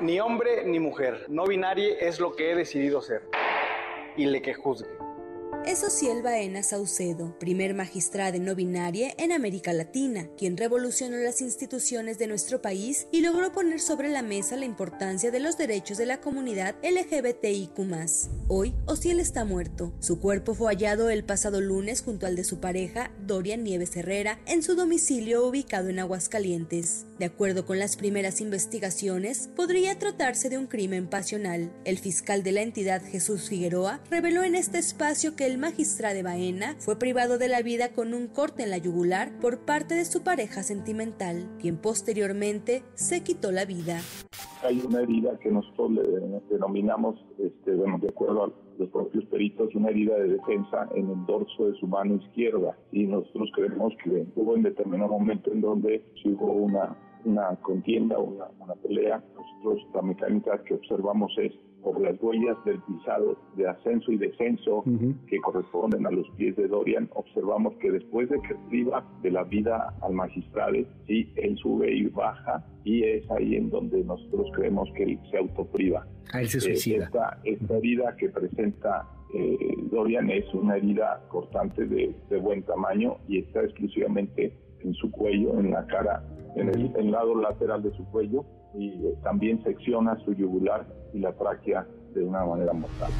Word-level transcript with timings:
Ni 0.00 0.18
hombre 0.18 0.64
ni 0.64 0.80
mujer, 0.80 1.26
no 1.28 1.44
binaria 1.44 1.94
es 2.00 2.20
lo 2.20 2.32
que 2.32 2.50
he 2.50 2.54
decidido 2.54 3.02
ser. 3.02 3.22
Y 4.16 4.26
le 4.26 4.40
que 4.40 4.54
juzgue 4.54 5.09
es 5.66 5.84
Ociel 5.84 6.22
Baena 6.22 6.62
Saucedo, 6.62 7.38
primer 7.38 7.74
magistrado 7.74 8.38
no 8.38 8.54
binaria 8.54 9.12
en 9.18 9.32
América 9.32 9.72
Latina, 9.72 10.28
quien 10.38 10.56
revolucionó 10.56 11.16
las 11.18 11.40
instituciones 11.40 12.18
de 12.18 12.26
nuestro 12.26 12.62
país 12.62 13.06
y 13.12 13.20
logró 13.20 13.52
poner 13.52 13.80
sobre 13.80 14.08
la 14.08 14.22
mesa 14.22 14.56
la 14.56 14.64
importancia 14.64 15.30
de 15.30 15.40
los 15.40 15.58
derechos 15.58 15.98
de 15.98 16.06
la 16.06 16.20
comunidad 16.20 16.76
LGBTIQ. 16.82 17.70
Hoy, 18.48 18.74
Ociel 18.86 19.20
está 19.20 19.44
muerto. 19.44 19.92
Su 20.00 20.18
cuerpo 20.18 20.54
fue 20.54 20.72
hallado 20.72 21.10
el 21.10 21.24
pasado 21.24 21.60
lunes 21.60 22.02
junto 22.02 22.26
al 22.26 22.36
de 22.36 22.44
su 22.44 22.60
pareja, 22.60 23.10
Dorian 23.26 23.62
Nieves 23.62 23.96
Herrera, 23.96 24.40
en 24.46 24.62
su 24.62 24.74
domicilio 24.74 25.46
ubicado 25.46 25.88
en 25.88 25.98
Aguascalientes. 25.98 27.06
De 27.18 27.26
acuerdo 27.26 27.66
con 27.66 27.78
las 27.78 27.96
primeras 27.96 28.40
investigaciones, 28.40 29.50
podría 29.54 29.98
tratarse 29.98 30.48
de 30.48 30.58
un 30.58 30.66
crimen 30.66 31.06
pasional. 31.06 31.70
El 31.84 31.98
fiscal 31.98 32.42
de 32.42 32.52
la 32.52 32.62
entidad, 32.62 33.02
Jesús 33.04 33.48
Figueroa, 33.48 34.00
reveló 34.10 34.42
en 34.42 34.54
este 34.54 34.78
espacio 34.78 35.36
que 35.36 35.49
el 35.50 35.58
magistrado 35.58 36.14
de 36.14 36.22
Baena 36.22 36.76
fue 36.78 36.96
privado 36.96 37.36
de 37.36 37.48
la 37.48 37.60
vida 37.62 37.92
con 37.92 38.14
un 38.14 38.28
corte 38.28 38.62
en 38.62 38.70
la 38.70 38.78
yugular 38.78 39.32
por 39.40 39.64
parte 39.64 39.94
de 39.96 40.04
su 40.04 40.22
pareja 40.22 40.62
sentimental, 40.62 41.48
quien 41.60 41.76
posteriormente 41.76 42.84
se 42.94 43.24
quitó 43.24 43.50
la 43.50 43.64
vida. 43.64 43.98
Hay 44.62 44.80
una 44.86 45.00
herida 45.00 45.36
que 45.40 45.50
nosotros 45.50 45.90
le 45.92 46.02
denominamos, 46.50 47.18
este, 47.38 47.74
bueno, 47.74 47.98
de 47.98 48.08
acuerdo 48.08 48.44
a 48.44 48.52
los 48.78 48.88
propios 48.90 49.24
peritos, 49.26 49.74
una 49.74 49.88
herida 49.90 50.16
de 50.18 50.28
defensa 50.28 50.88
en 50.94 51.10
el 51.10 51.26
dorso 51.26 51.66
de 51.66 51.78
su 51.80 51.86
mano 51.86 52.14
izquierda. 52.14 52.76
Y 52.92 53.04
nosotros 53.06 53.50
creemos 53.54 53.92
que 54.04 54.26
hubo 54.36 54.54
en 54.54 54.62
determinado 54.62 55.10
momento 55.10 55.52
en 55.52 55.60
donde 55.60 56.04
hubo 56.24 56.52
una 56.52 56.96
una 57.24 57.54
contienda 57.56 58.18
una, 58.18 58.46
una, 58.60 58.74
pelea, 58.76 59.22
nosotros 59.34 59.86
la 59.94 60.02
mecánica 60.02 60.62
que 60.64 60.74
observamos 60.74 61.32
es 61.38 61.52
por 61.82 62.00
las 62.00 62.20
huellas 62.20 62.56
del 62.64 62.80
pisado 62.82 63.36
de 63.56 63.68
ascenso 63.68 64.12
y 64.12 64.18
descenso 64.18 64.84
que 65.26 65.38
corresponden 65.38 66.06
a 66.06 66.10
los 66.10 66.28
pies 66.36 66.56
de 66.56 66.68
Dorian, 66.68 67.08
observamos 67.14 67.74
que 67.76 67.90
después 67.90 68.28
de 68.28 68.40
que 68.42 68.54
priva 68.68 69.04
de 69.22 69.30
la 69.30 69.44
vida 69.44 69.94
al 70.02 70.12
magistrado, 70.12 70.76
sí, 71.06 71.32
él 71.36 71.56
sube 71.58 71.92
y 71.92 72.06
baja 72.06 72.64
y 72.84 73.02
es 73.04 73.30
ahí 73.30 73.56
en 73.56 73.70
donde 73.70 74.02
nosotros 74.04 74.48
creemos 74.54 74.88
que 74.94 75.04
él 75.04 75.18
se 75.30 75.38
autopriva. 75.38 76.06
A 76.32 76.42
él 76.42 76.48
se 76.48 76.58
eh, 76.58 76.60
suicida. 76.60 77.04
esta, 77.04 77.38
esta 77.44 77.76
herida 77.76 78.16
que 78.16 78.28
presenta 78.28 79.08
eh, 79.34 79.56
Dorian 79.90 80.30
es 80.30 80.52
una 80.54 80.76
herida 80.76 81.24
cortante 81.28 81.86
de, 81.86 82.14
de 82.28 82.38
buen 82.38 82.62
tamaño 82.62 83.16
y 83.28 83.38
está 83.38 83.62
exclusivamente 83.62 84.52
en 84.80 84.94
su 84.94 85.10
cuello, 85.10 85.58
en 85.58 85.70
la 85.70 85.86
cara 85.86 86.22
en 86.54 86.68
el, 86.68 87.10
lado 87.10 87.34
lateral 87.34 87.82
de 87.82 87.92
su 87.96 88.04
cuello 88.06 88.44
y 88.74 89.00
también 89.22 89.62
secciona 89.62 90.18
su 90.24 90.32
yugular 90.32 90.86
y 91.12 91.18
la 91.18 91.32
tráquea 91.32 91.86
de 92.14 92.24
una 92.24 92.44
manera 92.44 92.72
mortal. 92.72 93.10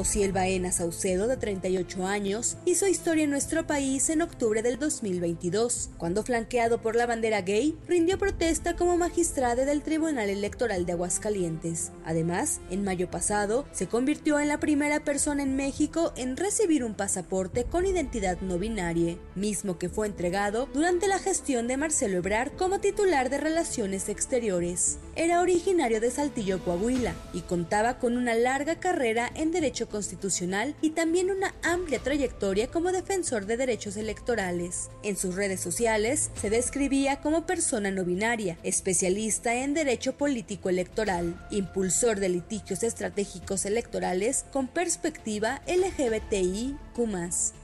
Ociel 0.00 0.32
Baena 0.32 0.72
Saucedo, 0.72 1.28
de 1.28 1.36
38 1.36 2.06
años, 2.06 2.56
hizo 2.64 2.86
historia 2.86 3.24
en 3.24 3.30
nuestro 3.30 3.66
país 3.66 4.08
en 4.08 4.22
octubre 4.22 4.62
del 4.62 4.78
2022, 4.78 5.90
cuando 5.98 6.22
flanqueado 6.22 6.80
por 6.80 6.96
la 6.96 7.04
bandera 7.04 7.42
gay, 7.42 7.76
rindió 7.86 8.16
protesta 8.16 8.76
como 8.76 8.96
magistrado 8.96 9.66
del 9.66 9.82
Tribunal 9.82 10.30
Electoral 10.30 10.86
de 10.86 10.92
Aguascalientes. 10.92 11.92
Además, 12.06 12.60
en 12.70 12.82
mayo 12.82 13.10
pasado, 13.10 13.66
se 13.72 13.88
convirtió 13.88 14.40
en 14.40 14.48
la 14.48 14.58
primera 14.58 15.04
persona 15.04 15.42
en 15.42 15.54
México 15.54 16.14
en 16.16 16.38
recibir 16.38 16.82
un 16.82 16.94
pasaporte 16.94 17.64
con 17.64 17.84
identidad 17.84 18.40
no 18.40 18.58
binaria, 18.58 19.18
mismo 19.34 19.78
que 19.78 19.90
fue 19.90 20.06
entregado 20.06 20.66
durante 20.72 21.08
la 21.08 21.18
gestión 21.18 21.68
de 21.68 21.76
Marcelo 21.76 22.16
Ebrard 22.16 22.52
como 22.56 22.80
titular 22.80 23.28
de 23.28 23.36
Relaciones 23.36 24.08
Exteriores. 24.08 24.98
Era 25.14 25.42
originario 25.42 26.00
de 26.00 26.10
Saltillo, 26.10 26.64
Coahuila, 26.64 27.12
y 27.34 27.42
contaba 27.42 27.98
con 27.98 28.16
una 28.16 28.34
larga 28.34 28.80
carrera 28.80 29.30
en 29.34 29.50
Derecho 29.50 29.89
constitucional 29.90 30.74
y 30.80 30.90
también 30.90 31.30
una 31.30 31.54
amplia 31.62 31.98
trayectoria 31.98 32.70
como 32.70 32.92
defensor 32.92 33.44
de 33.44 33.58
derechos 33.58 33.96
electorales. 33.96 34.88
En 35.02 35.16
sus 35.16 35.34
redes 35.34 35.60
sociales 35.60 36.30
se 36.40 36.48
describía 36.48 37.20
como 37.20 37.44
persona 37.44 37.90
no 37.90 38.04
binaria, 38.04 38.56
especialista 38.62 39.54
en 39.54 39.74
derecho 39.74 40.16
político 40.16 40.70
electoral, 40.70 41.46
impulsor 41.50 42.20
de 42.20 42.30
litigios 42.30 42.82
estratégicos 42.82 43.66
electorales 43.66 44.44
con 44.52 44.68
perspectiva 44.68 45.60
LGBTI 45.66 46.76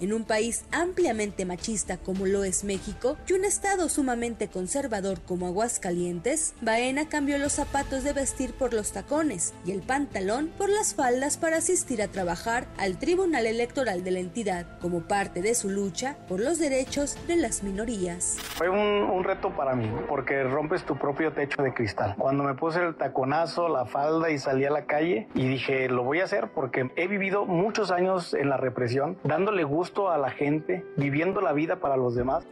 en 0.00 0.12
un 0.12 0.24
país 0.24 0.64
ampliamente 0.72 1.44
machista 1.44 1.96
como 1.96 2.26
lo 2.26 2.44
es 2.44 2.64
México 2.64 3.16
y 3.26 3.32
un 3.32 3.44
estado 3.44 3.88
sumamente 3.88 4.48
conservador 4.48 5.20
como 5.20 5.46
Aguascalientes, 5.46 6.54
Baena 6.60 7.08
cambió 7.08 7.38
los 7.38 7.52
zapatos 7.52 8.04
de 8.04 8.12
vestir 8.12 8.54
por 8.54 8.74
los 8.74 8.92
tacones 8.92 9.54
y 9.64 9.72
el 9.72 9.82
pantalón 9.82 10.50
por 10.58 10.68
las 10.68 10.94
faldas 10.94 11.36
para 11.36 11.58
asistir 11.58 12.02
a 12.02 12.08
trabajar 12.08 12.66
al 12.78 12.98
Tribunal 12.98 13.46
Electoral 13.46 14.04
de 14.04 14.10
la 14.10 14.20
entidad 14.20 14.78
como 14.80 15.02
parte 15.02 15.42
de 15.42 15.54
su 15.54 15.70
lucha 15.70 16.16
por 16.28 16.40
los 16.40 16.58
derechos 16.58 17.16
de 17.26 17.36
las 17.36 17.62
minorías. 17.62 18.36
Fue 18.56 18.68
un, 18.68 18.78
un 18.78 19.24
reto 19.24 19.50
para 19.50 19.74
mí 19.74 19.90
porque 20.08 20.42
rompes 20.44 20.84
tu 20.84 20.96
propio 20.96 21.32
techo 21.32 21.62
de 21.62 21.72
cristal. 21.74 22.14
Cuando 22.18 22.44
me 22.44 22.54
puse 22.54 22.80
el 22.80 22.96
taconazo, 22.96 23.68
la 23.68 23.86
falda 23.86 24.30
y 24.30 24.38
salí 24.38 24.64
a 24.64 24.70
la 24.70 24.84
calle 24.84 25.28
y 25.34 25.48
dije, 25.48 25.88
lo 25.88 26.04
voy 26.04 26.20
a 26.20 26.24
hacer 26.24 26.48
porque 26.54 26.90
he 26.96 27.06
vivido 27.06 27.44
muchos 27.46 27.90
años 27.90 28.34
en 28.34 28.48
la 28.48 28.56
represión 28.56 29.18
dándole 29.24 29.64
gusto 29.88 30.10
a 30.10 30.18
la 30.18 30.30
gente, 30.30 30.84
viviendo 30.96 31.40
la 31.40 31.54
vida 31.54 31.80
para 31.80 31.96
los 31.96 32.14
demás. 32.14 32.44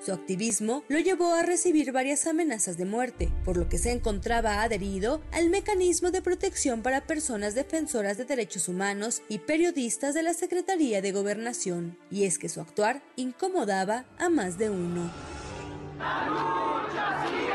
Su 0.00 0.12
activismo 0.12 0.84
lo 0.88 0.98
llevó 1.00 1.34
a 1.34 1.42
recibir 1.42 1.92
varias 1.92 2.26
amenazas 2.26 2.78
de 2.78 2.86
muerte, 2.86 3.30
por 3.44 3.56
lo 3.56 3.68
que 3.68 3.78
se 3.78 3.90
encontraba 3.90 4.62
adherido 4.62 5.20
al 5.32 5.50
mecanismo 5.50 6.10
de 6.10 6.22
protección 6.22 6.82
para 6.82 7.06
personas 7.06 7.54
defensoras 7.54 8.16
de 8.16 8.24
derechos 8.24 8.68
humanos 8.68 9.22
y 9.28 9.40
periodistas 9.40 10.14
de 10.14 10.22
la 10.22 10.32
Secretaría 10.34 11.02
de 11.02 11.12
Gobernación, 11.12 11.98
y 12.10 12.24
es 12.24 12.38
que 12.38 12.48
su 12.48 12.60
actuar 12.60 13.02
incomodaba 13.16 14.04
a 14.18 14.30
más 14.30 14.56
de 14.56 14.70
uno. 14.70 15.10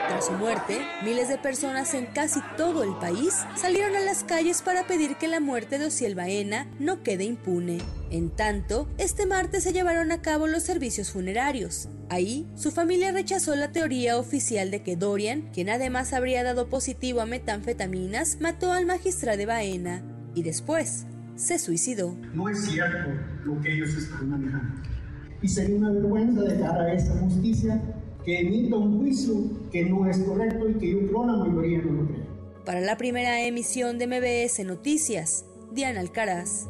Tras 0.07 0.27
su 0.27 0.33
muerte, 0.33 0.79
miles 1.03 1.29
de 1.29 1.37
personas 1.37 1.93
en 1.93 2.05
casi 2.07 2.39
todo 2.57 2.83
el 2.83 2.95
país 2.95 3.33
salieron 3.55 3.95
a 3.95 4.01
las 4.01 4.23
calles 4.23 4.61
para 4.61 4.85
pedir 4.85 5.15
que 5.15 5.27
la 5.27 5.39
muerte 5.39 5.79
de 5.79 5.85
Ociel 5.85 6.15
Baena 6.15 6.67
no 6.79 7.03
quede 7.03 7.23
impune. 7.23 7.79
En 8.11 8.29
tanto, 8.29 8.87
este 8.97 9.25
martes 9.25 9.63
se 9.63 9.73
llevaron 9.73 10.11
a 10.11 10.21
cabo 10.21 10.47
los 10.47 10.63
servicios 10.63 11.11
funerarios. 11.11 11.89
Ahí, 12.09 12.47
su 12.55 12.71
familia 12.71 13.11
rechazó 13.11 13.55
la 13.55 13.71
teoría 13.71 14.17
oficial 14.17 14.69
de 14.71 14.83
que 14.83 14.95
Dorian, 14.95 15.49
quien 15.53 15.69
además 15.69 16.13
habría 16.13 16.43
dado 16.43 16.67
positivo 16.67 17.21
a 17.21 17.25
metanfetaminas, 17.25 18.39
mató 18.39 18.71
al 18.71 18.85
magistrado 18.85 19.37
de 19.37 19.45
Baena 19.45 20.03
y 20.35 20.43
después 20.43 21.05
se 21.35 21.57
suicidó. 21.57 22.15
No 22.33 22.49
es 22.49 22.65
cierto 22.65 23.09
lo 23.45 23.59
que 23.61 23.73
ellos 23.73 23.95
están 23.95 24.29
manejando. 24.29 24.81
Y 25.41 25.47
sería 25.47 25.75
una 25.77 25.91
vergüenza 25.91 26.41
de 26.41 26.59
cara 26.59 26.83
a 26.83 26.93
esta 26.93 27.13
justicia 27.17 27.81
que 28.23 28.39
emita 28.39 28.75
un 28.75 28.99
juicio 28.99 29.33
que 29.71 29.83
no 29.83 30.09
es 30.09 30.17
correcto 30.19 30.69
y 30.69 30.73
que 30.75 30.91
yo 30.91 31.07
creo 31.07 31.25
la 31.25 31.37
mayoría 31.37 31.81
no 31.81 31.91
lo 31.93 32.07
cree. 32.07 32.23
Para 32.65 32.81
la 32.81 32.97
primera 32.97 33.41
emisión 33.45 33.97
de 33.97 34.07
MBS 34.07 34.65
Noticias, 34.65 35.45
Diana 35.71 35.99
Alcaraz. 35.99 36.67